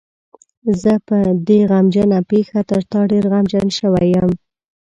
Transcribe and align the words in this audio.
زه 0.81 0.93
په 1.07 1.17
دې 1.47 1.59
غمجنه 1.71 2.19
پېښه 2.31 2.59
تر 2.69 2.81
تا 2.91 2.99
ډېر 3.11 3.23
غمجن 3.31 3.67
شوی 3.79 4.07
یم. 4.15 4.31